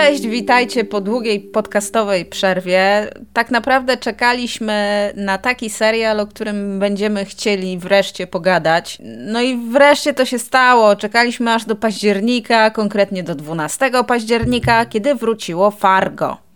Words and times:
Cześć, 0.00 0.26
witajcie 0.26 0.84
po 0.84 1.00
długiej 1.00 1.40
podcastowej 1.40 2.24
przerwie. 2.24 3.10
Tak 3.32 3.50
naprawdę 3.50 3.96
czekaliśmy 3.96 5.12
na 5.16 5.38
taki 5.38 5.70
serial, 5.70 6.20
o 6.20 6.26
którym 6.26 6.78
będziemy 6.78 7.24
chcieli 7.24 7.78
wreszcie 7.78 8.26
pogadać. 8.26 8.98
No 9.18 9.42
i 9.42 9.56
wreszcie 9.56 10.14
to 10.14 10.24
się 10.24 10.38
stało. 10.38 10.96
Czekaliśmy 10.96 11.54
aż 11.54 11.64
do 11.64 11.76
października, 11.76 12.70
konkretnie 12.70 13.22
do 13.22 13.34
12 13.34 13.90
października, 14.06 14.86
kiedy 14.86 15.14
wróciło 15.14 15.70
Fargo. 15.70 16.49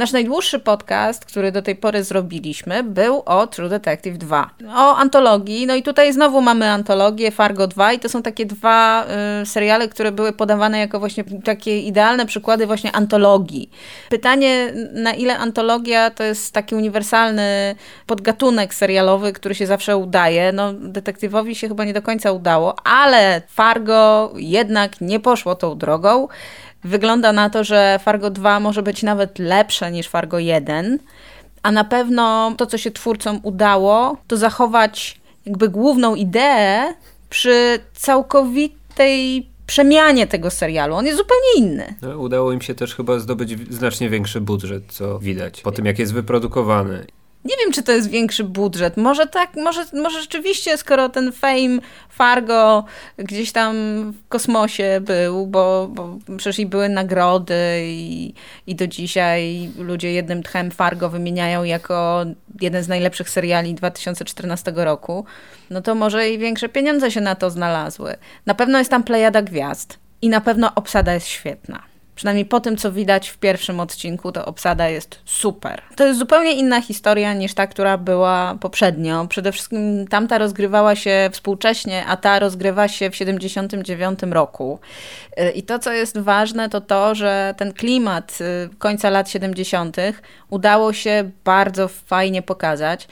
Nasz 0.00 0.12
najdłuższy 0.12 0.58
podcast, 0.58 1.24
który 1.24 1.52
do 1.52 1.62
tej 1.62 1.76
pory 1.76 2.04
zrobiliśmy, 2.04 2.82
był 2.82 3.22
o 3.26 3.46
True 3.46 3.68
Detective 3.68 4.18
2. 4.18 4.50
O 4.76 4.96
antologii. 4.96 5.66
No 5.66 5.74
i 5.74 5.82
tutaj 5.82 6.12
znowu 6.12 6.40
mamy 6.40 6.70
antologię 6.70 7.30
Fargo 7.30 7.66
2 7.66 7.92
i 7.92 7.98
to 7.98 8.08
są 8.08 8.22
takie 8.22 8.46
dwa 8.46 9.06
y, 9.42 9.46
seriale, 9.46 9.88
które 9.88 10.12
były 10.12 10.32
podawane 10.32 10.78
jako 10.78 10.98
właśnie 10.98 11.24
takie 11.44 11.80
idealne 11.80 12.26
przykłady 12.26 12.66
właśnie 12.66 12.92
antologii. 12.92 13.70
Pytanie, 14.08 14.72
na 14.92 15.12
ile 15.12 15.38
antologia 15.38 16.10
to 16.10 16.24
jest 16.24 16.54
taki 16.54 16.74
uniwersalny 16.74 17.74
podgatunek 18.06 18.74
serialowy, 18.74 19.32
który 19.32 19.54
się 19.54 19.66
zawsze 19.66 19.96
udaje. 19.96 20.52
No, 20.52 20.72
detektywowi 20.72 21.54
się 21.54 21.68
chyba 21.68 21.84
nie 21.84 21.92
do 21.92 22.02
końca 22.02 22.32
udało, 22.32 22.74
ale 22.84 23.42
Fargo 23.48 24.32
jednak 24.36 25.00
nie 25.00 25.20
poszło 25.20 25.54
tą 25.54 25.78
drogą. 25.78 26.28
Wygląda 26.84 27.32
na 27.32 27.50
to, 27.50 27.64
że 27.64 27.98
Fargo 28.02 28.30
2 28.30 28.60
może 28.60 28.82
być 28.82 29.02
nawet 29.02 29.38
lepsze 29.38 29.92
niż 29.92 30.08
Fargo 30.08 30.38
1, 30.38 30.98
a 31.62 31.72
na 31.72 31.84
pewno 31.84 32.54
to, 32.56 32.66
co 32.66 32.78
się 32.78 32.90
twórcom 32.90 33.40
udało, 33.42 34.16
to 34.26 34.36
zachować 34.36 35.20
jakby 35.46 35.68
główną 35.68 36.14
ideę 36.14 36.94
przy 37.30 37.78
całkowitej 37.94 39.46
przemianie 39.66 40.26
tego 40.26 40.50
serialu. 40.50 40.94
On 40.94 41.06
jest 41.06 41.18
zupełnie 41.18 41.68
inny. 41.68 41.94
No, 42.02 42.18
udało 42.18 42.52
im 42.52 42.60
się 42.60 42.74
też 42.74 42.94
chyba 42.94 43.18
zdobyć 43.18 43.72
znacznie 43.74 44.10
większy 44.10 44.40
budżet, 44.40 44.82
co 44.88 45.18
widać 45.18 45.60
po 45.60 45.72
tym, 45.72 45.86
jak 45.86 45.98
jest 45.98 46.12
wyprodukowany. 46.12 47.06
Nie 47.44 47.54
wiem, 47.64 47.72
czy 47.72 47.82
to 47.82 47.92
jest 47.92 48.10
większy 48.10 48.44
budżet. 48.44 48.96
Może 48.96 49.26
tak, 49.26 49.56
może, 49.56 49.84
może 49.92 50.20
rzeczywiście, 50.20 50.76
skoro 50.76 51.08
ten 51.08 51.32
fame 51.32 51.78
Fargo 52.08 52.84
gdzieś 53.16 53.52
tam 53.52 53.74
w 54.12 54.28
kosmosie 54.28 55.00
był, 55.00 55.46
bo, 55.46 55.88
bo 55.90 56.18
przecież 56.36 56.58
i 56.58 56.66
były 56.66 56.88
nagrody 56.88 57.80
i, 57.84 58.34
i 58.66 58.74
do 58.74 58.86
dzisiaj 58.86 59.70
ludzie 59.78 60.12
jednym 60.12 60.42
tchem 60.42 60.70
Fargo 60.70 61.10
wymieniają 61.10 61.64
jako 61.64 62.24
jeden 62.60 62.82
z 62.82 62.88
najlepszych 62.88 63.30
seriali 63.30 63.74
2014 63.74 64.72
roku, 64.76 65.24
no 65.70 65.82
to 65.82 65.94
może 65.94 66.30
i 66.30 66.38
większe 66.38 66.68
pieniądze 66.68 67.10
się 67.10 67.20
na 67.20 67.34
to 67.34 67.50
znalazły. 67.50 68.14
Na 68.46 68.54
pewno 68.54 68.78
jest 68.78 68.90
tam 68.90 69.04
plejada 69.04 69.42
gwiazd 69.42 69.98
i 70.22 70.28
na 70.28 70.40
pewno 70.40 70.74
obsada 70.74 71.14
jest 71.14 71.26
świetna. 71.26 71.89
Przynajmniej 72.20 72.44
po 72.44 72.60
tym, 72.60 72.76
co 72.76 72.92
widać 72.92 73.28
w 73.28 73.38
pierwszym 73.38 73.80
odcinku, 73.80 74.32
to 74.32 74.44
obsada 74.44 74.88
jest 74.88 75.18
super. 75.24 75.82
To 75.96 76.06
jest 76.06 76.18
zupełnie 76.18 76.52
inna 76.52 76.80
historia 76.80 77.34
niż 77.34 77.54
ta, 77.54 77.66
która 77.66 77.98
była 77.98 78.56
poprzednio. 78.60 79.26
Przede 79.28 79.52
wszystkim 79.52 80.06
tamta 80.08 80.38
rozgrywała 80.38 80.96
się 80.96 81.30
współcześnie, 81.32 82.06
a 82.06 82.16
ta 82.16 82.38
rozgrywa 82.38 82.88
się 82.88 83.10
w 83.10 83.16
79 83.16 84.20
roku. 84.30 84.78
Y, 85.38 85.50
I 85.50 85.62
to, 85.62 85.78
co 85.78 85.92
jest 85.92 86.18
ważne, 86.18 86.68
to 86.68 86.80
to, 86.80 87.14
że 87.14 87.54
ten 87.56 87.72
klimat 87.72 88.38
y, 88.40 88.76
końca 88.78 89.10
lat 89.10 89.30
70. 89.30 89.96
udało 90.50 90.92
się 90.92 91.30
bardzo 91.44 91.88
fajnie 91.88 92.42
pokazać. 92.42 93.08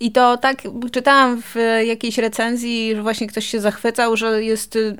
I 0.00 0.12
to 0.12 0.36
tak 0.36 0.62
czytałam 0.92 1.42
w 1.42 1.54
jakiejś 1.86 2.18
recenzji, 2.18 2.96
że 2.96 3.02
właśnie 3.02 3.26
ktoś 3.26 3.46
się 3.46 3.60
zachwycał, 3.60 4.16
że 4.16 4.44
jest 4.44 4.76
y, 4.76 4.96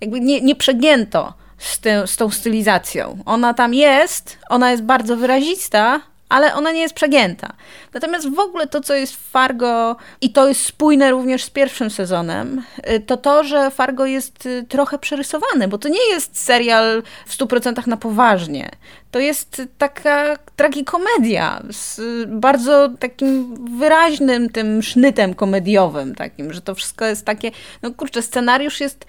jakby 0.00 0.20
nie, 0.20 0.40
nie 0.40 0.56
przegięto 0.56 1.45
z, 1.58 1.78
ty, 1.78 1.90
z 2.06 2.16
tą 2.16 2.30
stylizacją. 2.30 3.18
Ona 3.26 3.54
tam 3.54 3.74
jest, 3.74 4.38
ona 4.48 4.70
jest 4.70 4.82
bardzo 4.82 5.16
wyrazista, 5.16 6.00
ale 6.28 6.54
ona 6.54 6.72
nie 6.72 6.80
jest 6.80 6.94
przegięta. 6.94 7.52
Natomiast 7.94 8.34
w 8.34 8.38
ogóle 8.38 8.66
to, 8.66 8.80
co 8.80 8.94
jest 8.94 9.16
w 9.16 9.30
Fargo, 9.30 9.96
i 10.20 10.32
to 10.32 10.48
jest 10.48 10.66
spójne 10.66 11.10
również 11.10 11.44
z 11.44 11.50
pierwszym 11.50 11.90
sezonem, 11.90 12.62
y, 12.90 13.00
to 13.00 13.16
to, 13.16 13.44
że 13.44 13.70
Fargo 13.70 14.06
jest 14.06 14.46
y, 14.46 14.64
trochę 14.68 14.98
przerysowany, 14.98 15.68
bo 15.68 15.78
to 15.78 15.88
nie 15.88 16.08
jest 16.10 16.38
serial 16.38 17.02
w 17.26 17.38
100% 17.38 17.86
na 17.86 17.96
poważnie. 17.96 18.70
To 19.10 19.18
jest 19.18 19.62
taka 19.78 20.36
tragikomedia 20.56 21.62
z 21.70 22.00
bardzo 22.28 22.88
takim 22.88 23.54
wyraźnym 23.78 24.50
tym 24.50 24.82
sznytem 24.82 25.34
komediowym 25.34 26.14
takim, 26.14 26.52
że 26.52 26.60
to 26.60 26.74
wszystko 26.74 27.04
jest 27.04 27.24
takie, 27.24 27.50
no 27.82 27.90
kurczę, 27.90 28.22
scenariusz 28.22 28.80
jest 28.80 29.06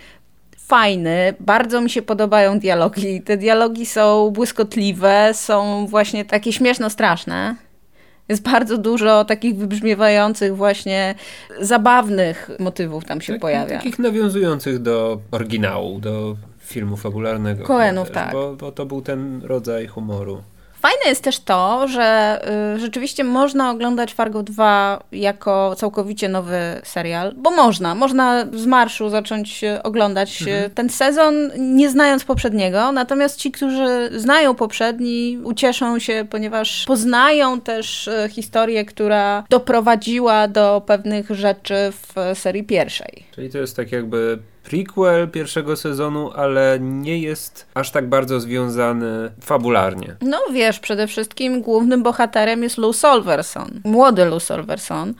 fajny, 0.67 1.33
bardzo 1.39 1.81
mi 1.81 1.89
się 1.89 2.01
podobają 2.01 2.59
dialogi. 2.59 3.21
Te 3.21 3.37
dialogi 3.37 3.85
są 3.85 4.31
błyskotliwe, 4.31 5.31
są 5.33 5.87
właśnie 5.87 6.25
takie 6.25 6.53
śmieszno-straszne. 6.53 7.55
Jest 8.29 8.43
bardzo 8.43 8.77
dużo 8.77 9.25
takich 9.25 9.55
wybrzmiewających 9.55 10.55
właśnie 10.55 11.15
zabawnych 11.61 12.49
motywów 12.59 13.05
tam 13.05 13.21
się 13.21 13.33
tak, 13.33 13.41
pojawia. 13.41 13.77
Takich 13.77 13.99
nawiązujących 13.99 14.79
do 14.79 15.19
oryginału, 15.31 15.99
do 15.99 16.35
filmu 16.59 16.97
fabularnego. 16.97 17.63
Coenów, 17.63 18.11
tak. 18.11 18.31
Bo, 18.31 18.55
bo 18.55 18.71
to 18.71 18.85
był 18.85 19.01
ten 19.01 19.41
rodzaj 19.43 19.87
humoru. 19.87 20.43
Fajne 21.07 21.11
jest 21.11 21.23
też 21.23 21.39
to, 21.39 21.87
że 21.87 22.39
y, 22.75 22.79
rzeczywiście 22.79 23.23
można 23.23 23.71
oglądać 23.71 24.13
Fargo 24.13 24.43
2 24.43 25.03
jako 25.11 25.75
całkowicie 25.75 26.29
nowy 26.29 26.59
serial, 26.83 27.33
bo 27.37 27.51
można. 27.51 27.95
Można 27.95 28.45
z 28.53 28.65
marszu 28.65 29.09
zacząć 29.09 29.61
oglądać 29.83 30.41
y, 30.41 30.51
mhm. 30.51 30.71
ten 30.71 30.89
sezon, 30.89 31.35
nie 31.57 31.89
znając 31.89 32.25
poprzedniego. 32.25 32.91
Natomiast 32.91 33.39
ci, 33.39 33.51
którzy 33.51 34.09
znają 34.15 34.55
poprzedni, 34.55 35.39
ucieszą 35.43 35.99
się, 35.99 36.25
ponieważ 36.29 36.85
poznają 36.85 37.61
też 37.61 38.07
y, 38.07 38.29
historię, 38.29 38.85
która 38.85 39.43
doprowadziła 39.49 40.47
do 40.47 40.81
pewnych 40.85 41.29
rzeczy 41.29 41.75
w 41.91 42.37
serii 42.39 42.63
pierwszej. 42.63 43.23
Czyli 43.31 43.49
to 43.49 43.57
jest 43.57 43.75
tak 43.75 43.91
jakby 43.91 44.39
prequel 44.69 45.29
pierwszego 45.29 45.75
sezonu, 45.75 46.31
ale 46.35 46.77
nie 46.81 47.19
jest 47.19 47.67
aż 47.73 47.91
tak 47.91 48.09
bardzo 48.09 48.39
związany 48.39 49.31
fabularnie. 49.41 50.15
No 50.21 50.37
wiesz, 50.53 50.79
przede 50.97 51.07
wszystkim 51.07 51.61
głównym 51.61 52.03
bohaterem 52.03 52.63
jest 52.63 52.77
Lou 52.77 52.93
Solverson, 52.93 53.81
młody 53.83 54.25
Lou 54.25 54.39
Solverson, 54.39 55.13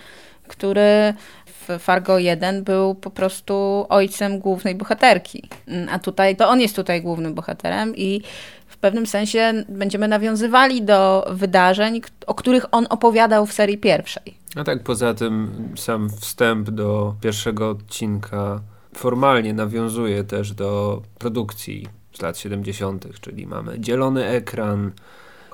który 0.48 1.14
w 1.46 1.80
Fargo 1.80 2.20
1 2.20 2.64
był 2.64 2.96
po 2.96 3.10
prostu 3.10 3.86
ojcem 3.90 4.40
głównej 4.40 4.76
bohaterki. 4.76 5.50
A 5.92 6.00
tutaj 6.00 6.36
to 6.36 6.50
on 6.50 6.62
jest 6.62 6.76
tutaj 6.76 7.02
głównym 7.02 7.34
bohaterem 7.34 7.96
i 7.96 8.22
w 8.68 8.78
pewnym 8.78 9.08
sensie 9.08 9.64
będziemy 9.70 10.08
nawiązywali 10.08 10.82
do 10.82 11.28
wydarzeń, 11.32 12.02
o 12.28 12.34
których 12.34 12.66
on 12.72 12.88
opowiadał 12.90 13.46
w 13.46 13.54
serii 13.54 13.78
pierwszej. 13.78 14.38
A 14.56 14.64
tak 14.64 14.84
poza 14.84 15.14
tym 15.14 15.52
sam 15.76 16.10
wstęp 16.10 16.70
do 16.70 17.16
pierwszego 17.22 17.70
odcinka 17.70 18.62
formalnie 18.96 19.54
nawiązuje 19.54 20.24
też 20.24 20.54
do 20.54 21.02
produkcji 21.20 21.88
z 22.14 22.22
lat 22.22 22.38
70., 22.38 23.06
czyli 23.22 23.48
mamy 23.48 23.80
dzielony 23.80 24.26
ekran, 24.26 24.92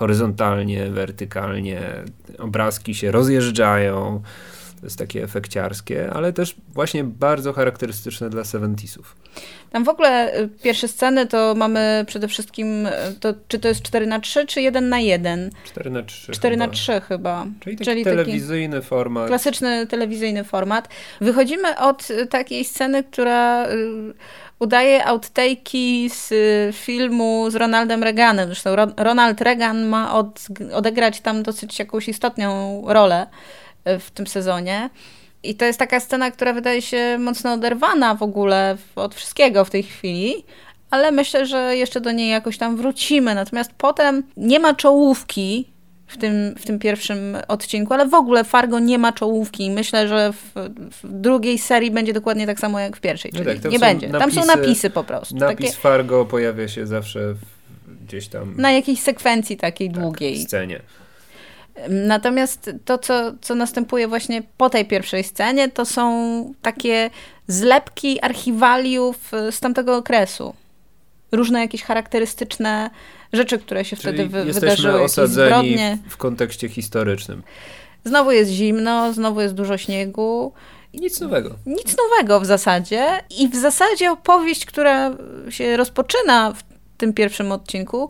horyzontalnie, 0.03 0.90
wertykalnie, 0.90 1.81
obrazki 2.38 2.96
się 2.96 3.12
rozjeżdżają. 3.12 4.22
To 4.80 4.86
jest 4.86 4.97
takie 4.97 5.24
efekciarskie, 5.24 6.09
ale 6.14 6.34
też 6.34 6.56
właśnie 6.74 7.03
bardzo 7.03 7.53
charakterystyczne 7.53 8.30
dla 8.30 8.44
70 8.44 9.06
Tam 9.72 9.84
w 9.84 9.90
ogóle 9.90 10.40
y, 10.40 10.50
pierwsze 10.64 10.88
sceny 10.88 11.28
to 11.28 11.56
mamy 11.56 12.03
przede 12.08 12.28
wszystkim, 12.28 12.86
y, 12.86 12.91
to, 13.19 13.34
czy 13.47 13.59
to 13.59 13.68
jest 13.68 13.81
4 13.81 14.08
na 14.08 14.19
3 14.19 14.46
czy 14.46 14.62
1 14.62 14.90
na 14.90 15.00
1 15.00 15.50
4 15.64 15.90
na 15.90 16.03
3 16.03 16.31
4 16.31 16.56
chyba. 16.56 16.66
na 16.68 16.74
3 16.74 17.02
chyba. 17.08 17.46
Czyli 17.59 17.78
taki 17.78 17.85
Czyli 17.85 18.03
telewizyjny 18.03 18.75
taki 18.75 18.88
format. 18.88 19.28
Klasyczny 19.28 19.88
telewizyjny 19.88 20.44
format. 20.44 20.90
Wychodzimy 21.22 21.80
od 21.80 22.09
y, 22.09 22.28
takiej 22.28 22.66
sceny, 22.66 23.03
która 23.03 23.68
udaje 24.63 25.06
outtake'i 25.06 26.09
z 26.09 26.29
filmu 26.76 27.52
z 27.52 27.55
Ronaldem 27.55 28.03
Reaganem. 28.03 28.46
Zresztą 28.46 28.76
Ronald 28.97 29.41
Reagan 29.41 29.85
ma 29.85 30.14
od, 30.16 30.40
odegrać 30.73 31.22
tam 31.22 31.43
dosyć 31.43 31.79
jakąś 31.79 32.08
istotną 32.08 32.84
rolę 32.88 33.28
w 33.85 34.11
tym 34.14 34.28
sezonie. 34.28 34.90
I 35.43 35.55
to 35.55 35.66
jest 35.66 35.79
taka 35.79 35.99
scena, 35.99 36.32
która 36.32 36.53
wydaje 36.53 36.82
się 36.82 37.17
mocno 37.20 37.53
oderwana 37.53 38.16
w 38.16 38.23
ogóle 38.23 38.78
od 38.96 39.16
wszystkiego 39.16 39.66
w 39.66 39.70
tej 39.70 39.84
chwili, 39.84 40.46
ale 40.90 41.11
myślę, 41.11 41.46
że 41.46 41.78
jeszcze 41.78 42.02
do 42.02 42.11
niej 42.11 42.29
jakoś 42.29 42.58
tam 42.58 42.78
wrócimy. 42.78 43.35
Natomiast 43.35 43.72
potem 43.78 44.23
nie 44.38 44.59
ma 44.59 44.73
czołówki 44.73 45.72
w 46.14 46.18
tym, 46.18 46.56
w 46.58 46.66
tym 46.66 46.80
pierwszym 46.80 47.38
odcinku, 47.48 47.94
ale 47.94 48.08
w 48.08 48.14
ogóle 48.14 48.44
Fargo 48.44 48.80
nie 48.80 48.98
ma 48.98 49.12
czołówki. 49.12 49.72
Myślę, 49.72 50.08
że 50.08 50.34
w, 50.34 50.54
w 51.04 51.20
drugiej 51.22 51.58
serii 51.58 51.92
będzie 51.92 52.14
dokładnie 52.14 52.46
tak 52.46 52.60
samo 52.60 52.80
jak 52.80 52.98
w 52.98 53.02
pierwszej. 53.02 53.32
No 53.34 53.44
czyli 53.44 53.60
tak, 53.60 53.72
nie 53.72 53.80
będzie. 53.80 54.10
Napisy, 54.10 54.36
tam 54.36 54.46
są 54.46 54.56
napisy 54.56 54.90
po 54.90 55.04
prostu. 55.04 55.36
Napis 55.36 55.58
takie... 55.58 55.72
Fargo 55.72 56.26
pojawia 56.26 56.68
się 56.68 56.88
zawsze 56.88 57.36
gdzieś 58.08 58.28
tam. 58.28 58.54
Na 58.58 58.72
jakiejś 58.72 59.00
sekwencji 59.00 59.58
takiej 59.58 59.92
tak, 59.92 60.02
długiej. 60.02 60.40
scenie. 60.40 60.80
Natomiast 61.90 62.72
to, 62.86 62.98
co, 62.98 63.34
co 63.42 63.56
następuje 63.56 64.08
właśnie 64.08 64.44
po 64.58 64.70
tej 64.70 64.86
pierwszej 64.86 65.24
scenie, 65.24 65.70
to 65.70 65.86
są 65.86 66.54
takie 66.62 67.10
zlepki 67.48 68.22
archiwaliów 68.22 69.32
z 69.52 69.60
tamtego 69.60 69.98
okresu. 69.98 70.54
Różne 71.34 71.59
jakieś 71.59 71.84
charakterystyczne 71.84 72.90
rzeczy, 73.34 73.59
które 73.59 73.85
się 73.85 73.96
Czyli 73.96 74.14
wtedy 74.14 74.30
wy 74.30 74.38
jesteśmy 74.38 74.70
wydarzyły. 74.70 75.02
osadzeni 75.02 75.50
zbrodnie. 75.50 75.97
w, 76.09 76.18
kontekście 76.18 76.70
historycznym. 76.70 77.44
Znowu 78.06 78.32
jest 78.32 78.52
zimno, 78.52 79.14
znowu 79.14 79.41
jest 79.41 79.53
dużo 79.53 79.78
śniegu. 79.78 80.53
Nic 80.94 81.22
nowego. 81.22 81.56
Nic 81.66 81.96
nowego 81.97 82.40
w 82.40 82.46
zasadzie. 82.46 83.06
I 83.40 83.50
w 83.50 83.56
zasadzie 83.56 84.12
opowieść, 84.12 84.66
która 84.66 85.12
się 85.50 85.78
rozpoczyna 85.78 86.53
w 86.53 86.64
tym 86.97 87.14
pierwszym 87.14 87.52
odcinku, 87.52 88.09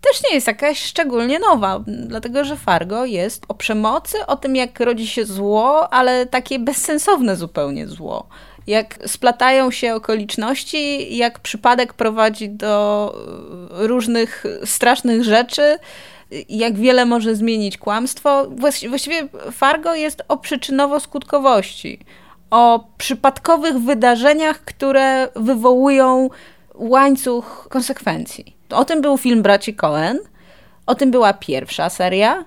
też 0.00 0.22
nie 0.28 0.34
jest 0.34 0.46
jakaś 0.46 0.82
szczególnie 0.82 1.38
nowa, 1.38 1.80
dlatego 1.86 2.44
że 2.44 2.56
Fargo 2.56 3.04
jest 3.04 3.44
o 3.48 3.54
przemocy, 3.54 4.26
o 4.26 4.36
tym, 4.36 4.56
jak 4.56 4.80
rodzi 4.80 5.06
się 5.06 5.24
zło, 5.24 5.92
ale 5.92 6.26
takie 6.26 6.58
bezsensowne 6.58 7.36
zupełnie 7.36 7.86
zło. 7.88 8.28
Jak 8.70 8.98
splatają 9.06 9.70
się 9.70 9.94
okoliczności, 9.94 11.16
jak 11.16 11.38
przypadek 11.38 11.94
prowadzi 11.94 12.48
do 12.48 13.14
e, 13.80 13.86
różnych 13.86 14.44
strasznych 14.64 15.24
rzeczy, 15.24 15.78
jak 16.48 16.76
wiele 16.76 17.06
może 17.06 17.34
zmienić 17.34 17.78
kłamstwo. 17.78 18.46
Właści- 18.46 18.88
Właściwie 18.88 19.28
Fargo 19.52 19.94
jest 19.94 20.22
o 20.28 20.36
przyczynowo-skutkowości, 20.36 21.98
o 22.50 22.84
przypadkowych 22.98 23.78
wydarzeniach, 23.78 24.60
które 24.64 25.28
wywołują 25.36 26.30
łańcuch 26.74 27.66
konsekwencji. 27.70 28.56
O 28.70 28.84
tym 28.84 29.00
był 29.00 29.18
film 29.18 29.42
Braci 29.42 29.74
Cohen, 29.74 30.18
o 30.86 30.94
tym 30.94 31.10
była 31.10 31.32
pierwsza 31.32 31.88
seria 31.90 32.44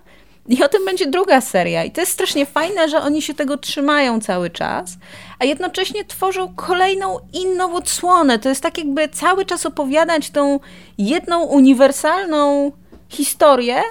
i 0.49 0.63
o 0.63 0.69
tym 0.69 0.85
będzie 0.85 1.07
druga 1.07 1.41
seria. 1.41 1.83
I 1.83 1.91
to 1.91 2.01
jest 2.01 2.13
strasznie 2.13 2.45
fajne, 2.45 2.89
że 2.89 3.01
oni 3.01 3.21
się 3.21 3.33
tego 3.33 3.57
trzymają 3.57 4.21
cały 4.21 4.49
czas, 4.49 4.97
a 5.39 5.45
jednocześnie 5.45 6.05
tworzą 6.05 6.53
kolejną 6.55 7.19
inną 7.33 7.75
odsłonę. 7.75 8.39
To 8.39 8.49
jest 8.49 8.61
tak 8.61 8.77
jakby 8.77 9.09
cały 9.09 9.45
czas 9.45 9.65
opowiadać 9.65 10.29
tą 10.29 10.59
jedną 10.97 11.43
uniwersalną 11.43 12.71
historię 13.09 13.81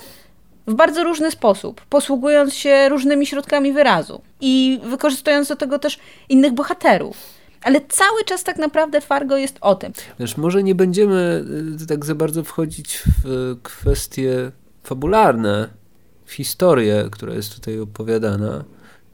w 0.66 0.74
bardzo 0.74 1.04
różny 1.04 1.30
sposób, 1.30 1.80
posługując 1.80 2.54
się 2.54 2.88
różnymi 2.88 3.26
środkami 3.26 3.72
wyrazu 3.72 4.22
i 4.40 4.80
wykorzystując 4.84 5.48
do 5.48 5.56
tego 5.56 5.78
też 5.78 5.98
innych 6.28 6.52
bohaterów. 6.52 7.16
Ale 7.62 7.80
cały 7.88 8.24
czas 8.24 8.44
tak 8.44 8.56
naprawdę 8.56 9.00
Fargo 9.00 9.36
jest 9.36 9.56
o 9.60 9.74
tym. 9.74 9.92
Wiesz, 10.20 10.36
może 10.36 10.62
nie 10.62 10.74
będziemy 10.74 11.44
y, 11.82 11.86
tak 11.86 12.04
za 12.04 12.14
bardzo 12.14 12.44
wchodzić 12.44 13.02
w 13.24 13.26
y, 13.26 13.56
kwestie 13.62 14.50
fabularne, 14.82 15.68
historię, 16.26 17.08
która 17.10 17.34
jest 17.34 17.54
tutaj 17.54 17.80
opowiadana. 17.80 18.64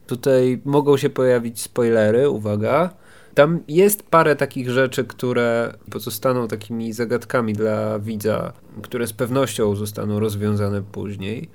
Tutaj 0.06 0.60
mogą 0.64 0.96
się 0.96 1.10
pojawić 1.10 1.60
spoilery, 1.60 2.28
uwaga. 2.30 2.90
Tam 3.34 3.60
jest 3.68 4.02
parę 4.02 4.36
takich 4.36 4.70
rzeczy, 4.70 5.04
które 5.04 5.74
pozostaną 5.90 6.48
takimi 6.48 6.92
zagadkami 6.92 7.52
dla 7.52 7.98
widza, 7.98 8.52
które 8.82 9.06
z 9.06 9.12
pewnością 9.12 9.76
zostaną 9.76 10.20
rozwiązane 10.20 10.82
później. 10.82 11.48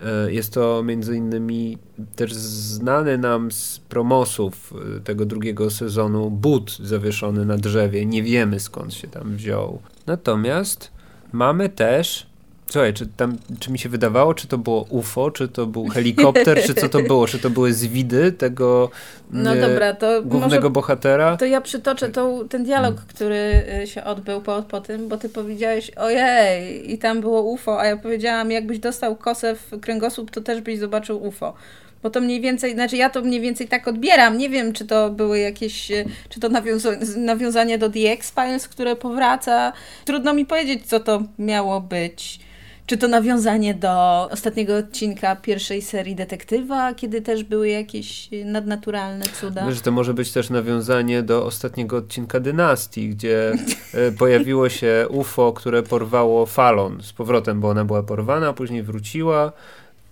E, 0.00 0.32
Jest 0.32 0.52
to 0.52 0.82
między 0.82 1.16
innymi 1.16 1.78
też 2.16 2.34
znany 2.34 3.18
nam 3.18 3.52
z 3.52 3.78
promosów 3.78 4.74
e, 4.96 5.00
tego 5.00 5.26
drugiego 5.26 5.70
sezonu 5.70 6.30
but 6.30 6.76
zawieszony 6.82 7.44
na 7.46 7.56
drzewie. 7.56 8.06
Nie 8.06 8.22
wiemy 8.22 8.60
skąd 8.60 8.94
się 8.94 9.08
tam 9.08 9.36
wziął. 9.36 9.82
Natomiast 10.06 10.92
mamy 11.32 11.68
też. 11.68 12.27
Słuchaj, 12.70 12.94
czy, 12.94 13.06
tam, 13.06 13.36
czy 13.60 13.72
mi 13.72 13.78
się 13.78 13.88
wydawało, 13.88 14.34
czy 14.34 14.48
to 14.48 14.58
było 14.58 14.86
UFO, 14.88 15.30
czy 15.30 15.48
to 15.48 15.66
był 15.66 15.88
helikopter, 15.88 16.62
czy 16.62 16.74
co 16.74 16.88
to 16.88 17.02
było? 17.02 17.26
Czy 17.26 17.38
to 17.38 17.50
były 17.50 17.72
zwidy 17.72 18.32
tego 18.32 18.90
No 19.30 19.54
e, 19.54 19.60
dobra, 19.60 19.94
to 19.94 20.22
głównego 20.22 20.56
może 20.56 20.70
bohatera? 20.70 21.36
To 21.36 21.44
ja 21.44 21.60
przytoczę 21.60 22.08
tą, 22.08 22.48
ten 22.48 22.64
dialog, 22.64 22.96
który 22.96 23.64
y, 23.82 23.86
się 23.86 24.04
odbył 24.04 24.40
po, 24.40 24.62
po 24.62 24.80
tym, 24.80 25.08
bo 25.08 25.16
ty 25.16 25.28
powiedziałeś, 25.28 25.90
ojej, 25.90 26.92
i 26.92 26.98
tam 26.98 27.20
było 27.20 27.42
UFO, 27.42 27.80
a 27.80 27.86
ja 27.86 27.96
powiedziałam, 27.96 28.50
jakbyś 28.50 28.78
dostał 28.78 29.16
kosę 29.16 29.54
w 29.54 29.80
kręgosłup, 29.80 30.30
to 30.30 30.40
też 30.40 30.60
byś 30.60 30.78
zobaczył 30.78 31.26
UFO. 31.26 31.54
Bo 32.02 32.10
to 32.10 32.20
mniej 32.20 32.40
więcej, 32.40 32.72
znaczy 32.72 32.96
ja 32.96 33.10
to 33.10 33.22
mniej 33.22 33.40
więcej 33.40 33.68
tak 33.68 33.88
odbieram. 33.88 34.38
Nie 34.38 34.50
wiem, 34.50 34.72
czy 34.72 34.86
to 34.86 35.10
były 35.10 35.38
jakieś, 35.38 35.90
y, 35.90 36.04
czy 36.28 36.40
to 36.40 36.48
nawiąza- 36.48 37.16
nawiązanie 37.16 37.78
do 37.78 37.90
The 37.90 38.12
X-Files, 38.12 38.68
które 38.68 38.96
powraca. 38.96 39.72
Trudno 40.04 40.34
mi 40.34 40.46
powiedzieć, 40.46 40.86
co 40.86 41.00
to 41.00 41.22
miało 41.38 41.80
być. 41.80 42.47
Czy 42.88 42.98
to 42.98 43.08
nawiązanie 43.08 43.74
do 43.74 44.28
ostatniego 44.30 44.76
odcinka 44.76 45.36
pierwszej 45.36 45.82
serii 45.82 46.14
Detektywa, 46.14 46.94
kiedy 46.94 47.22
też 47.22 47.44
były 47.44 47.68
jakieś 47.68 48.28
nadnaturalne 48.44 49.24
cuda? 49.24 49.66
Wiesz, 49.66 49.80
to 49.80 49.92
może 49.92 50.14
być 50.14 50.32
też 50.32 50.50
nawiązanie 50.50 51.22
do 51.22 51.44
ostatniego 51.44 51.96
odcinka 51.96 52.40
Dynastii, 52.40 53.08
gdzie 53.08 53.52
e, 53.94 54.12
pojawiło 54.12 54.68
się 54.68 55.06
UFO, 55.10 55.52
które 55.52 55.82
porwało 55.82 56.46
Falon 56.46 57.02
z 57.02 57.12
powrotem, 57.12 57.60
bo 57.60 57.68
ona 57.68 57.84
była 57.84 58.02
porwana, 58.02 58.52
później 58.52 58.82
wróciła. 58.82 59.52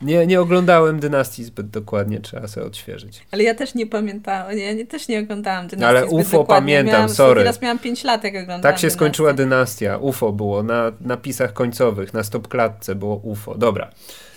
Nie, 0.02 0.26
nie 0.26 0.40
oglądałem 0.40 1.00
Dynastii 1.00 1.44
zbyt 1.44 1.66
dokładnie, 1.66 2.20
trzeba 2.20 2.48
sobie 2.48 2.66
odświeżyć. 2.66 3.26
Ale 3.30 3.42
ja 3.42 3.54
też 3.54 3.74
nie 3.74 3.86
pamiętałam, 3.86 4.58
ja 4.58 4.72
nie, 4.72 4.86
też 4.86 5.08
nie 5.08 5.20
oglądałam 5.20 5.66
dynastii 5.66 5.96
Ale 5.96 6.00
zbyt 6.00 6.12
UFO 6.12 6.38
dokładnie. 6.38 6.60
pamiętam, 6.66 6.94
miałam, 6.94 7.08
sorry. 7.08 7.40
Teraz 7.40 7.62
miałam 7.62 7.78
5 7.78 8.04
lat, 8.04 8.24
jak 8.24 8.34
oglądałam 8.34 8.62
Tak 8.62 8.78
się 8.78 8.90
skończyła 8.90 9.32
dynastię. 9.32 9.86
Dynastia. 9.86 10.06
UFO 10.08 10.32
było 10.32 10.62
na 10.62 10.92
napisach 11.00 11.52
końcowych, 11.52 12.14
na 12.14 12.22
stopklatce 12.22 12.94
było 12.94 13.16
UFO. 13.16 13.54
Dobra, 13.54 13.90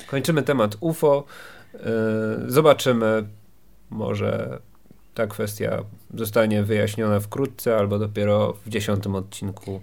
kończymy 0.07 0.44
temat 0.44 0.75
UFO. 0.79 1.23
E, 1.73 1.79
Zobaczymy, 2.47 3.23
może 3.89 4.59
ta 5.15 5.27
kwestia 5.27 5.83
zostanie 6.13 6.63
wyjaśniona 6.63 7.19
wkrótce, 7.19 7.77
albo 7.77 8.00
dopiero 8.00 8.53
w 8.65 8.69
dziesiątym 8.69 9.15
odcinku 9.15 9.81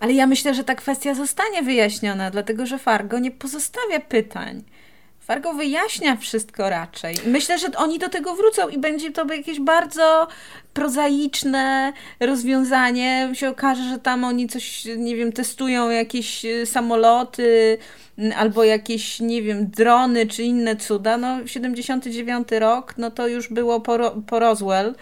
Ale 0.00 0.12
ja 0.12 0.26
myślę, 0.26 0.54
że 0.54 0.64
ta 0.64 0.74
kwestia 0.74 1.14
zostanie 1.14 1.62
wyjaśniona, 1.62 2.30
dlatego 2.30 2.66
że 2.66 2.78
Fargo 2.78 3.18
nie 3.18 3.30
pozostawia 3.30 4.00
pytań. 4.00 4.62
Fargo 5.28 5.52
wyjaśnia 5.52 6.16
wszystko 6.16 6.70
raczej. 6.70 7.16
Myślę, 7.26 7.58
że 7.58 7.66
oni 7.76 7.98
do 7.98 8.08
tego 8.08 8.34
wrócą 8.34 8.68
i 8.68 8.78
będzie 8.78 9.12
to 9.12 9.34
jakieś 9.34 9.60
bardzo 9.60 10.28
prozaiczne 10.74 11.92
rozwiązanie. 12.20 13.30
Się 13.34 13.48
okaże, 13.48 13.82
że 13.90 13.98
tam 13.98 14.24
oni 14.24 14.48
coś, 14.48 14.84
nie 14.96 15.16
wiem, 15.16 15.32
testują 15.32 15.90
jakieś 15.90 16.44
e, 16.44 16.66
samoloty 16.66 17.78
albo 18.36 18.64
jakieś, 18.64 19.20
nie 19.20 19.42
wiem, 19.42 19.70
drony 19.70 20.26
czy 20.26 20.42
inne 20.42 20.76
cuda. 20.76 21.16
No, 21.16 21.46
79 21.46 22.48
rok, 22.50 22.94
no 22.98 23.10
to 23.10 23.28
już 23.28 23.48
było 23.48 23.80
po, 23.80 23.96
Ro- 23.96 24.22
po 24.26 24.38
Roswell. 24.38 24.94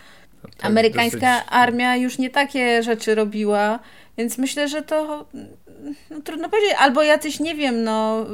Tak, 0.42 0.66
Amerykańska 0.70 1.18
dosyć- 1.36 1.46
armia 1.50 1.96
już 1.96 2.18
nie 2.18 2.30
takie 2.30 2.82
rzeczy 2.82 3.14
robiła, 3.14 3.78
więc 4.18 4.38
myślę, 4.38 4.68
że 4.68 4.82
to 4.82 5.26
no, 6.10 6.20
trudno 6.24 6.48
powiedzieć. 6.48 6.74
Albo 6.78 7.02
jacyś, 7.02 7.40
nie 7.40 7.54
wiem, 7.54 7.82
no. 7.84 8.26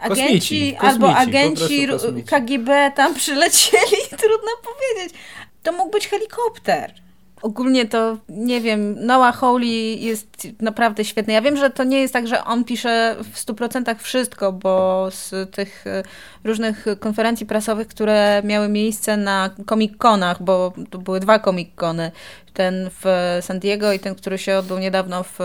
Agenci, 0.00 0.22
Kosmici, 0.22 0.76
albo 0.76 1.06
kosmici, 1.06 1.28
agenci. 1.28 1.88
KGB 2.26 2.92
tam 2.96 3.14
przylecieli, 3.20 4.02
trudno 4.08 4.50
powiedzieć. 4.62 5.18
To 5.62 5.72
mógł 5.72 5.90
być 5.90 6.08
helikopter. 6.08 6.94
Ogólnie 7.42 7.86
to, 7.86 8.16
nie 8.28 8.60
wiem, 8.60 9.06
Noah 9.06 9.36
Hawley 9.36 10.02
jest 10.02 10.48
naprawdę 10.60 11.04
świetny. 11.04 11.32
Ja 11.32 11.42
wiem, 11.42 11.56
że 11.56 11.70
to 11.70 11.84
nie 11.84 12.00
jest 12.00 12.12
tak, 12.12 12.26
że 12.26 12.44
on 12.44 12.64
pisze 12.64 13.16
w 13.32 13.46
100% 13.46 13.94
wszystko, 13.98 14.52
bo 14.52 15.06
z 15.10 15.50
tych 15.54 15.86
e, 15.86 16.02
różnych 16.44 16.86
konferencji 17.00 17.46
prasowych, 17.46 17.88
które 17.88 18.42
miały 18.44 18.68
miejsce 18.68 19.16
na 19.16 19.50
Comic-Conach, 19.66 20.36
bo 20.40 20.72
to 20.90 20.98
były 20.98 21.20
dwa 21.20 21.38
Comic-Cony, 21.38 22.10
ten 22.50 22.90
w 23.02 23.04
San 23.40 23.58
Diego 23.58 23.92
i 23.92 23.98
ten, 23.98 24.14
który 24.14 24.38
się 24.38 24.58
odbył 24.58 24.78
niedawno 24.78 25.22
w 25.22 25.38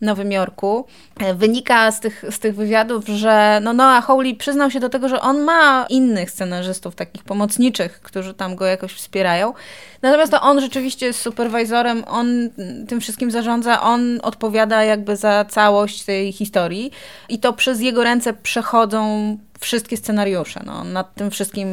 Nowym 0.00 0.32
Jorku, 0.32 0.86
e, 1.20 1.34
wynika 1.34 1.90
z 1.90 2.00
tych, 2.00 2.24
z 2.30 2.38
tych 2.38 2.54
wywiadów, 2.54 3.06
że 3.06 3.60
no 3.62 3.72
Noah 3.72 4.06
Hawley 4.06 4.34
przyznał 4.34 4.70
się 4.70 4.80
do 4.80 4.88
tego, 4.88 5.08
że 5.08 5.20
on 5.20 5.40
ma 5.40 5.86
innych 5.88 6.30
scenarzystów, 6.30 6.94
takich 6.94 7.24
pomocniczych, 7.24 8.00
którzy 8.00 8.34
tam 8.34 8.56
go 8.56 8.66
jakoś 8.66 8.92
wspierają. 8.92 9.54
Natomiast 10.02 10.32
to 10.32 10.40
on 10.40 10.60
rzeczywiście 10.60 11.06
jest 11.06 11.20
superwajzorem, 11.20 12.04
on 12.06 12.50
tym 12.88 13.00
wszystkim 13.00 13.30
zarządza, 13.30 13.82
on 13.82 14.20
odpowiada 14.22 14.84
jakby 14.84 15.16
za 15.16 15.44
całość 15.44 16.04
tej 16.04 16.32
historii 16.32 16.90
i 17.28 17.38
to 17.38 17.52
przez 17.52 17.80
jego 17.80 18.04
ręce 18.04 18.32
przechodzą 18.32 19.38
wszystkie 19.62 19.96
scenariusze. 19.96 20.62
No, 20.66 20.84
nad 20.84 21.14
tym 21.14 21.30
wszystkim 21.30 21.66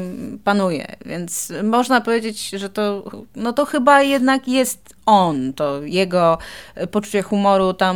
panuje, 0.43 0.95
więc 1.05 1.53
można 1.63 2.01
powiedzieć, 2.01 2.49
że 2.49 2.69
to, 2.69 3.11
no 3.35 3.53
to 3.53 3.65
chyba 3.65 4.01
jednak 4.01 4.47
jest 4.47 4.95
on, 5.09 5.53
to 5.53 5.81
jego 5.83 6.37
e, 6.75 6.87
poczucie 6.87 7.21
humoru 7.21 7.73
tam 7.73 7.95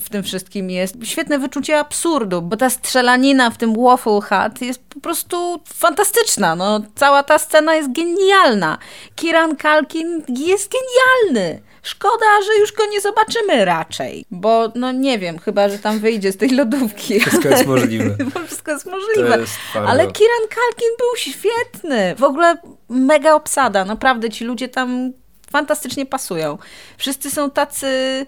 w 0.00 0.08
tym 0.08 0.22
wszystkim 0.22 0.70
jest. 0.70 0.94
Świetne 1.04 1.38
wyczucie 1.38 1.78
absurdu, 1.78 2.42
bo 2.42 2.56
ta 2.56 2.70
strzelanina 2.70 3.50
w 3.50 3.58
tym 3.58 3.74
Waffle 3.84 4.20
Hut 4.20 4.62
jest 4.62 4.82
po 4.94 5.00
prostu 5.00 5.60
fantastyczna. 5.74 6.56
No, 6.56 6.80
cała 6.94 7.22
ta 7.22 7.38
scena 7.38 7.74
jest 7.74 7.92
genialna. 7.92 8.78
Kieran 9.14 9.56
Kalkin 9.56 10.22
jest 10.28 10.72
genialny. 10.72 11.60
Szkoda, 11.82 12.26
że 12.46 12.60
już 12.60 12.72
go 12.72 12.86
nie 12.86 13.00
zobaczymy 13.00 13.64
raczej, 13.64 14.24
bo 14.30 14.72
no 14.74 14.92
nie 14.92 15.18
wiem, 15.18 15.38
chyba, 15.38 15.68
że 15.68 15.78
tam 15.78 15.98
wyjdzie 15.98 16.32
z 16.32 16.36
tej 16.36 16.50
lodówki. 16.50 17.20
Wszystko 17.20 17.48
jest 17.48 17.66
możliwe. 17.66 18.16
Wszystko 18.46 18.70
jest 18.70 18.86
możliwe. 18.86 19.38
jest. 19.40 19.56
Ale 19.74 20.12
Kieran 20.12 20.48
Kalkin 20.48 20.88
był 20.98 21.16
świetny. 21.16 22.14
W 22.18 22.22
ogóle 22.22 22.56
mega 22.88 23.34
obsada. 23.34 23.84
Naprawdę 23.84 24.30
ci 24.30 24.44
ludzie 24.44 24.68
tam 24.68 25.12
fantastycznie 25.50 26.06
pasują. 26.06 26.58
Wszyscy 26.98 27.30
są 27.30 27.50
tacy 27.50 28.26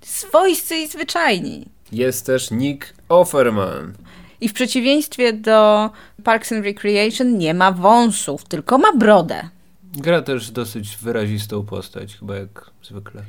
Swojscy 0.00 0.76
i 0.76 0.88
zwyczajni. 0.88 1.66
Jest 1.92 2.26
też 2.26 2.50
Nick 2.50 2.94
Offerman. 3.08 3.92
I 4.40 4.48
w 4.48 4.52
przeciwieństwie 4.52 5.32
do 5.32 5.90
Parks 6.24 6.52
and 6.52 6.64
Recreation 6.64 7.38
nie 7.38 7.54
ma 7.54 7.72
wąsów, 7.72 8.44
tylko 8.44 8.78
ma 8.78 8.92
brodę. 8.92 9.48
Gra 9.94 10.22
też 10.22 10.50
dosyć 10.50 10.96
wyrazistą 10.96 11.66
postać, 11.66 12.16
chyba 12.16 12.36
jak 12.36 12.70
zwykle. 12.82 13.22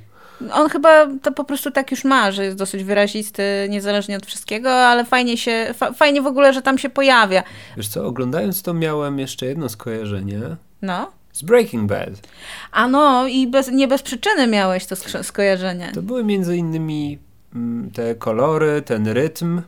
On 0.53 0.69
chyba 0.69 1.07
to 1.21 1.31
po 1.31 1.43
prostu 1.43 1.71
tak 1.71 1.91
już 1.91 2.03
ma, 2.03 2.31
że 2.31 2.45
jest 2.45 2.57
dosyć 2.57 2.83
wyrazisty, 2.83 3.43
niezależnie 3.69 4.17
od 4.17 4.25
wszystkiego, 4.25 4.71
ale 4.71 5.05
fajnie 5.05 5.37
się, 5.37 5.73
fa 5.73 5.93
fajnie 5.93 6.21
w 6.21 6.27
ogóle, 6.27 6.53
że 6.53 6.61
tam 6.61 6.77
się 6.77 6.89
pojawia. 6.89 7.43
Wiesz 7.77 7.87
co, 7.87 8.05
oglądając 8.05 8.61
to 8.61 8.73
miałem 8.73 9.19
jeszcze 9.19 9.45
jedno 9.45 9.69
skojarzenie. 9.69 10.39
No. 10.81 11.11
Z 11.33 11.43
Breaking 11.43 11.89
Bad. 11.89 12.27
A 12.71 12.87
no, 12.87 13.27
i 13.27 13.47
bez, 13.47 13.71
nie 13.71 13.87
bez 13.87 14.01
przyczyny 14.01 14.47
miałeś 14.47 14.85
to 14.85 14.95
sko 14.95 15.23
skojarzenie. 15.23 15.91
To 15.93 16.01
były 16.01 16.23
między 16.23 16.57
innymi 16.57 17.19
mm, 17.55 17.91
te 17.91 18.15
kolory, 18.15 18.81
ten 18.81 19.07
rytm. 19.07 19.61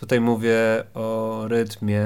Tutaj 0.00 0.20
mówię 0.20 0.84
o 0.94 1.40
rytmie, 1.48 2.04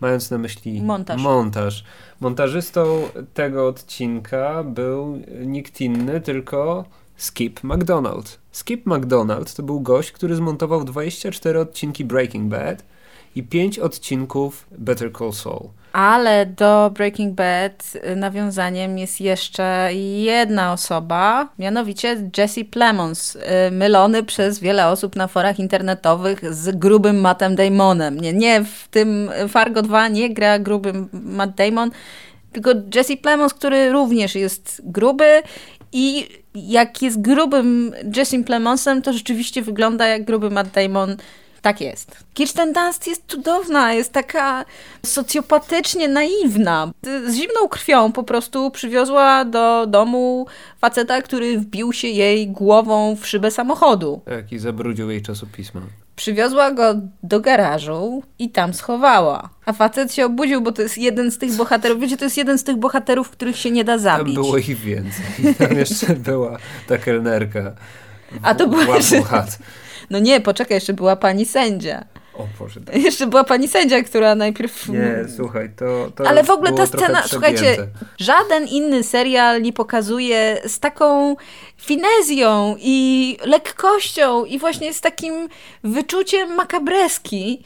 mając 0.00 0.30
na 0.30 0.38
myśli 0.38 0.82
montaż. 0.82 1.22
montaż. 1.22 1.84
Montażystą 2.20 3.08
tego 3.34 3.68
odcinka 3.68 4.64
był 4.64 5.22
nikt 5.46 5.80
inny, 5.80 6.20
tylko 6.20 6.84
Skip 7.16 7.64
McDonald. 7.64 8.38
Skip 8.52 8.86
McDonald 8.86 9.54
to 9.54 9.62
był 9.62 9.80
gość, 9.80 10.12
który 10.12 10.36
zmontował 10.36 10.84
24 10.84 11.60
odcinki 11.60 12.04
Breaking 12.04 12.50
Bad 12.50 12.84
i 13.34 13.42
5 13.42 13.78
odcinków 13.78 14.66
Better 14.78 15.12
Call 15.12 15.32
Saul. 15.32 15.68
Ale 15.92 16.46
do 16.46 16.90
Breaking 16.94 17.34
Bad 17.34 17.92
nawiązaniem 18.16 18.98
jest 18.98 19.20
jeszcze 19.20 19.90
jedna 20.22 20.72
osoba, 20.72 21.48
mianowicie 21.58 22.30
Jesse 22.38 22.64
Plemons, 22.64 23.36
y, 23.36 23.40
mylony 23.70 24.22
przez 24.22 24.60
wiele 24.60 24.88
osób 24.88 25.16
na 25.16 25.26
forach 25.26 25.58
internetowych 25.58 26.54
z 26.54 26.76
grubym 26.76 27.20
Mattem 27.20 27.56
Damonem. 27.56 28.20
Nie, 28.20 28.32
nie 28.32 28.64
w 28.64 28.88
tym 28.88 29.30
Fargo 29.48 29.82
2 29.82 30.08
nie 30.08 30.34
gra 30.34 30.58
grubym 30.58 31.08
Matt 31.12 31.54
Damon, 31.54 31.90
tylko 32.52 32.70
Jesse 32.94 33.16
Plemons, 33.16 33.54
który 33.54 33.92
również 33.92 34.34
jest 34.34 34.82
gruby 34.84 35.42
i 35.92 36.28
jak 36.54 37.02
jest 37.02 37.20
grubym 37.20 37.92
Jesse 38.16 38.44
Plemonsem, 38.44 39.02
to 39.02 39.12
rzeczywiście 39.12 39.62
wygląda 39.62 40.06
jak 40.06 40.24
gruby 40.24 40.50
Matt 40.50 40.68
Damon 40.68 41.16
tak 41.64 41.80
jest. 41.80 42.16
Kirsten 42.34 42.72
Dunst 42.72 43.06
jest 43.06 43.22
cudowna, 43.26 43.92
jest 43.92 44.12
taka 44.12 44.64
socjopatycznie 45.06 46.08
naiwna. 46.08 46.90
Z 47.02 47.34
zimną 47.34 47.68
krwią 47.70 48.12
po 48.12 48.22
prostu 48.22 48.70
przywiozła 48.70 49.44
do 49.44 49.86
domu 49.86 50.46
faceta, 50.80 51.22
który 51.22 51.58
wbił 51.58 51.92
się 51.92 52.08
jej 52.08 52.48
głową 52.48 53.16
w 53.16 53.26
szybę 53.26 53.50
samochodu. 53.50 54.20
Tak, 54.24 54.52
i 54.52 54.58
zabrudził 54.58 55.10
jej 55.10 55.22
czasopisma. 55.22 55.80
Przywiozła 56.16 56.70
go 56.70 56.94
do 57.22 57.40
garażu 57.40 58.22
i 58.38 58.50
tam 58.50 58.74
schowała. 58.74 59.48
A 59.66 59.72
facet 59.72 60.14
się 60.14 60.26
obudził, 60.26 60.60
bo 60.60 60.72
to 60.72 60.82
jest 60.82 60.98
jeden 60.98 61.30
z 61.30 61.38
tych 61.38 61.52
bohaterów. 61.52 62.00
Wiecie, 62.00 62.16
to 62.16 62.24
jest 62.24 62.36
jeden 62.36 62.58
z 62.58 62.64
tych 62.64 62.76
bohaterów, 62.76 63.30
których 63.30 63.56
się 63.56 63.70
nie 63.70 63.84
da 63.84 63.98
zabić. 63.98 64.34
Tam 64.34 64.44
było 64.44 64.58
ich 64.58 64.78
więcej. 64.80 65.54
Tam 65.58 65.76
jeszcze 65.76 66.06
była 66.06 66.58
ta 66.88 66.98
kelnerka. 66.98 67.72
A 68.42 68.54
to 68.54 68.66
była. 68.66 68.98
No 70.10 70.18
nie, 70.18 70.40
poczekaj, 70.40 70.76
jeszcze 70.76 70.92
była 70.92 71.16
pani 71.16 71.46
sędzia. 71.46 72.04
O 72.36 72.46
Boże. 72.58 72.80
Tak. 72.80 72.96
Jeszcze 73.08 73.26
była 73.26 73.44
pani 73.44 73.68
sędzia, 73.68 74.02
która 74.02 74.34
najpierw... 74.34 74.88
Nie, 74.88 75.24
słuchaj, 75.36 75.70
to, 75.76 76.10
to 76.16 76.28
Ale 76.28 76.44
w 76.44 76.50
ogóle 76.50 76.72
ta 76.72 76.86
scena, 76.86 77.22
słuchajcie, 77.26 77.76
żaden 78.18 78.66
inny 78.66 79.02
serial 79.02 79.62
nie 79.62 79.72
pokazuje 79.72 80.60
z 80.66 80.78
taką 80.78 81.36
finezją 81.76 82.76
i 82.78 83.38
lekkością 83.44 84.44
i 84.44 84.58
właśnie 84.58 84.94
z 84.94 85.00
takim 85.00 85.48
wyczuciem 85.84 86.54
makabreski. 86.54 87.62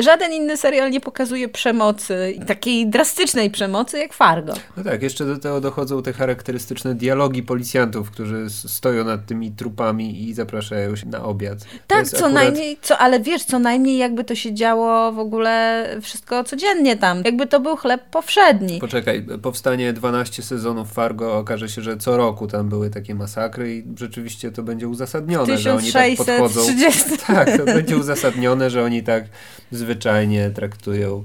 Żaden 0.00 0.32
inny 0.32 0.56
serial 0.56 0.90
nie 0.90 1.00
pokazuje 1.00 1.48
przemocy, 1.48 2.38
takiej 2.46 2.86
drastycznej 2.86 3.50
przemocy 3.50 3.98
jak 3.98 4.12
Fargo. 4.12 4.54
No 4.76 4.84
tak, 4.84 5.02
jeszcze 5.02 5.24
do 5.24 5.38
tego 5.38 5.60
dochodzą 5.60 6.02
te 6.02 6.12
charakterystyczne 6.12 6.94
dialogi 6.94 7.42
policjantów, 7.42 8.10
którzy 8.10 8.50
stoją 8.50 9.04
nad 9.04 9.26
tymi 9.26 9.50
trupami 9.50 10.28
i 10.28 10.34
zapraszają 10.34 10.96
się 10.96 11.06
na 11.06 11.24
obiad. 11.24 11.58
Tak, 11.86 12.08
co 12.08 12.16
akurat... 12.16 12.32
najmniej, 12.32 12.78
co, 12.82 12.98
ale 12.98 13.20
wiesz, 13.20 13.44
co 13.44 13.58
najmniej 13.58 13.98
jakby 14.08 14.24
to 14.24 14.34
się 14.34 14.54
działo 14.54 15.12
w 15.12 15.18
ogóle 15.18 15.86
wszystko 16.02 16.44
codziennie 16.44 16.96
tam. 16.96 17.22
Jakby 17.24 17.46
to 17.46 17.60
był 17.60 17.76
chleb 17.76 18.02
powszedni. 18.10 18.78
Poczekaj, 18.80 19.26
powstanie 19.42 19.92
12 19.92 20.42
sezonów 20.42 20.92
Fargo, 20.92 21.36
okaże 21.36 21.68
się, 21.68 21.82
że 21.82 21.96
co 21.96 22.16
roku 22.16 22.46
tam 22.46 22.68
były 22.68 22.90
takie 22.90 23.14
masakry 23.14 23.74
i 23.76 23.84
rzeczywiście 23.96 24.52
to 24.52 24.62
będzie 24.62 24.88
uzasadnione, 24.88 25.58
że 25.58 25.74
oni 25.74 25.92
tak 25.92 26.16
podchodzą. 26.16 26.60
Tak, 27.26 27.56
to 27.56 27.64
będzie 27.64 27.96
uzasadnione, 27.96 28.70
że 28.70 28.84
oni 28.84 29.02
tak 29.02 29.24
zwyczajnie 29.72 30.50
traktują 30.50 31.24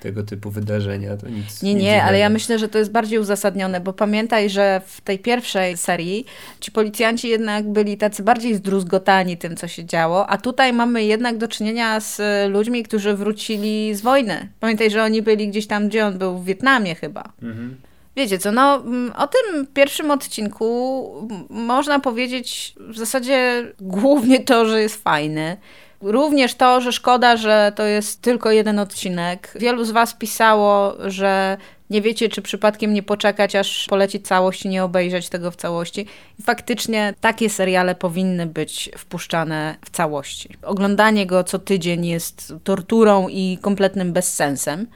tego 0.00 0.22
typu 0.22 0.50
wydarzenia. 0.50 1.16
To 1.16 1.28
nic, 1.28 1.62
nie, 1.62 1.74
nie, 1.74 2.04
ale 2.04 2.18
ja 2.18 2.28
myślę, 2.28 2.58
że 2.58 2.68
to 2.68 2.78
jest 2.78 2.92
bardziej 2.92 3.18
uzasadnione, 3.18 3.80
bo 3.80 3.92
pamiętaj, 3.92 4.50
że 4.50 4.80
w 4.86 5.00
tej 5.00 5.18
pierwszej 5.18 5.76
serii 5.76 6.26
ci 6.60 6.72
policjanci 6.72 7.28
jednak 7.28 7.68
byli 7.68 7.96
tacy 7.96 8.22
bardziej 8.22 8.54
zdruzgotani 8.54 9.36
tym, 9.36 9.56
co 9.56 9.68
się 9.68 9.84
działo, 9.84 10.26
a 10.26 10.38
tutaj 10.38 10.72
mamy 10.72 11.04
jednak 11.04 11.38
do 11.38 11.48
czynienia 11.48 12.00
z 12.00 12.20
ludźmi, 12.50 12.82
którzy 12.82 13.14
wrócili 13.14 13.94
z 13.94 14.00
wojny. 14.00 14.48
Pamiętaj, 14.60 14.90
że 14.90 15.02
oni 15.02 15.22
byli 15.22 15.48
gdzieś 15.48 15.66
tam, 15.66 15.88
gdzie 15.88 16.06
on 16.06 16.18
był, 16.18 16.38
w 16.38 16.44
Wietnamie 16.44 16.94
chyba. 16.94 17.32
Mhm. 17.42 17.76
Wiecie 18.16 18.38
co, 18.38 18.52
no 18.52 18.76
mm, 18.76 19.12
o 19.16 19.26
tym 19.26 19.66
pierwszym 19.74 20.10
odcinku 20.10 21.10
można 21.50 22.00
powiedzieć 22.00 22.74
w 22.88 22.98
zasadzie 22.98 23.64
głównie 23.80 24.44
to, 24.44 24.66
że 24.66 24.82
jest 24.82 25.02
fajny. 25.02 25.56
Również 26.02 26.54
to, 26.54 26.80
że 26.80 26.92
szkoda, 26.92 27.36
że 27.36 27.72
to 27.76 27.82
jest 27.82 28.22
tylko 28.22 28.50
jeden 28.50 28.78
odcinek. 28.78 29.52
Wielu 29.56 29.84
z 29.84 29.90
Was 29.90 30.14
pisało, 30.14 30.94
że 31.10 31.56
nie 31.90 32.02
wiecie, 32.02 32.28
czy 32.28 32.42
przypadkiem 32.42 32.94
nie 32.94 33.02
poczekać, 33.02 33.56
aż 33.56 33.86
poleci 33.88 34.20
całość 34.20 34.64
i 34.64 34.68
nie 34.68 34.84
obejrzeć 34.84 35.28
tego 35.28 35.50
w 35.50 35.56
całości. 35.56 36.06
I 36.38 36.42
faktycznie 36.42 37.14
takie 37.20 37.50
seriale 37.50 37.94
powinny 37.94 38.46
być 38.46 38.90
wpuszczane 38.98 39.76
w 39.84 39.90
całości. 39.90 40.48
Oglądanie 40.62 41.26
go 41.26 41.44
co 41.44 41.58
tydzień 41.58 42.06
jest 42.06 42.54
torturą 42.64 43.28
i 43.28 43.58
kompletnym 43.60 44.12
bezsensem. 44.12 44.86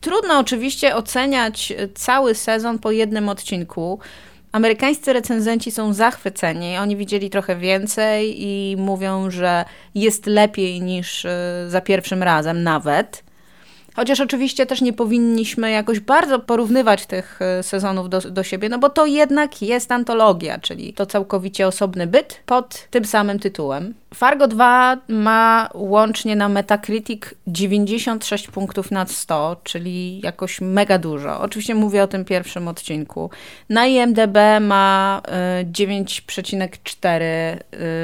Trudno 0.00 0.38
oczywiście 0.38 0.96
oceniać 0.96 1.72
cały 1.94 2.34
sezon 2.34 2.78
po 2.78 2.90
jednym 2.90 3.28
odcinku. 3.28 3.98
Amerykańscy 4.54 5.12
recenzenci 5.12 5.70
są 5.70 5.92
zachwyceni. 5.92 6.78
Oni 6.78 6.96
widzieli 6.96 7.30
trochę 7.30 7.56
więcej 7.56 8.42
i 8.42 8.76
mówią, 8.76 9.30
że 9.30 9.64
jest 9.94 10.26
lepiej 10.26 10.82
niż 10.82 11.24
y, 11.24 11.28
za 11.68 11.80
pierwszym 11.80 12.22
razem 12.22 12.62
nawet. 12.62 13.24
Chociaż 13.96 14.20
oczywiście 14.20 14.66
też 14.66 14.80
nie 14.80 14.92
powinniśmy 14.92 15.70
jakoś 15.70 16.00
bardzo 16.00 16.38
porównywać 16.38 17.06
tych 17.06 17.42
e, 17.42 17.62
sezonów 17.62 18.08
do, 18.08 18.20
do 18.20 18.42
siebie, 18.42 18.68
no 18.68 18.78
bo 18.78 18.90
to 18.90 19.06
jednak 19.06 19.62
jest 19.62 19.92
antologia, 19.92 20.58
czyli 20.58 20.92
to 20.92 21.06
całkowicie 21.06 21.66
osobny 21.66 22.06
byt 22.06 22.40
pod 22.46 22.86
tym 22.90 23.04
samym 23.04 23.38
tytułem. 23.38 23.94
Fargo 24.14 24.48
2 24.48 24.96
ma 25.08 25.68
łącznie 25.74 26.36
na 26.36 26.48
Metacritic 26.48 27.22
96 27.46 28.48
punktów 28.48 28.90
na 28.90 29.06
100, 29.06 29.56
czyli 29.62 30.20
jakoś 30.20 30.60
mega 30.60 30.98
dużo. 30.98 31.40
Oczywiście 31.40 31.74
mówię 31.74 32.02
o 32.02 32.06
tym 32.06 32.24
pierwszym 32.24 32.68
odcinku. 32.68 33.30
Na 33.68 33.86
IMDb 33.86 34.36
ma 34.60 35.22
9,4 35.64 37.06
e, 37.08 37.20
e, 37.22 37.58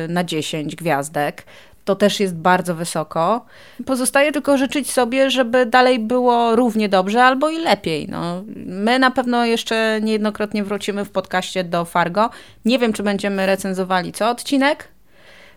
na 0.09 0.25
10 0.25 0.77
gwiazdek 0.77 1.45
to 1.91 1.97
też 1.97 2.21
jest 2.21 2.35
bardzo 2.35 2.75
wysoko. 2.75 3.45
Pozostaje 3.87 4.33
tylko 4.33 4.57
życzyć 4.57 4.91
sobie, 4.91 5.31
żeby 5.31 5.67
dalej 5.67 5.99
było 5.99 6.57
równie 6.57 6.89
dobrze 6.89 7.25
albo 7.25 7.51
i 7.51 7.59
lepiej. 7.59 8.09
No, 8.09 8.43
my 8.67 8.99
na 8.99 9.11
pewno 9.11 9.45
jeszcze 9.45 10.01
niejednokrotnie 10.03 10.65
wrócimy 10.65 11.05
w 11.05 11.11
podcaście 11.11 11.65
do 11.65 11.85
Fargo. 11.85 12.31
Nie 12.65 12.79
wiem, 12.79 12.93
czy 12.93 13.03
będziemy 13.03 13.47
recenzowali 13.47 14.13
co 14.13 14.31
odcinek. 14.31 14.89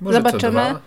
Może 0.02 0.18
Zobaczymy. 0.18 0.62
Co 0.74 0.80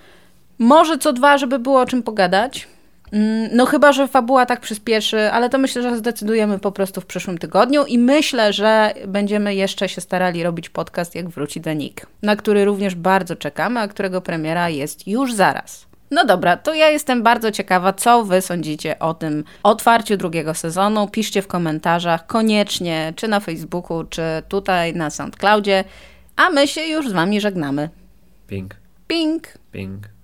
Może 0.59 0.99
co 0.99 1.13
dwa, 1.13 1.39
żeby 1.39 1.59
było 1.59 1.81
o 1.81 1.87
czym 1.87 2.03
pogadać. 2.03 2.69
Mm, 3.13 3.49
no 3.53 3.67
chyba, 3.67 3.93
że 3.93 4.09
fabuła 4.09 4.47
tak 4.47 4.61
przyspieszy, 4.61 5.33
ale 5.33 5.49
to 5.49 5.59
myślę, 5.59 5.83
że 5.83 5.97
zdecydujemy 5.97 6.59
po 6.59 6.73
prostu 6.73 7.01
w 7.01 7.07
przyszłym 7.07 7.39
tygodniu 7.39 7.85
i 7.85 7.99
myślę, 7.99 8.53
że 8.53 8.95
będziemy 9.07 9.55
jeszcze 9.55 9.89
się 9.89 10.01
starali 10.01 10.43
robić 10.43 10.69
podcast, 10.69 11.15
jak 11.15 11.29
wróci 11.29 11.61
Denik, 11.61 12.07
na 12.23 12.37
który 12.37 12.65
również 12.65 12.95
bardzo 12.95 13.37
czekamy, 13.37 13.81
a 13.81 13.89
którego 13.89 14.21
premiera 14.21 14.69
jest 14.69 15.09
już 15.09 15.35
zaraz. 15.35 15.87
No 16.11 16.25
dobra, 16.25 16.57
to 16.57 16.75
ja 16.75 16.91
jestem 16.91 17.23
bardzo 17.23 17.53
ciekawa, 17.53 17.93
co 17.93 18.25
wy 18.25 18.43
sądzicie 18.43 18.99
o 18.99 19.15
tym 19.15 19.45
otwarciu 19.63 20.17
drugiego 20.17 20.55
sezonu. 20.55 21.09
Piszcie 21.09 21.43
w 21.43 21.47
komentarzach 21.47 22.27
koniecznie, 22.27 23.13
czy 23.17 23.29
na 23.29 23.41
Facebooku, 23.41 24.05
czy 24.05 24.23
tutaj 24.49 24.95
na 24.95 25.11
SoundCloudzie, 25.11 25.85
a 26.37 26.51
my 26.51 26.69
się 26.69 26.81
już 26.81 27.09
z 27.09 27.13
wami 27.13 27.41
żegnamy. 27.41 27.91
Ping. 28.47 28.75
Ping. 29.07 29.49
Ping. 29.73 30.16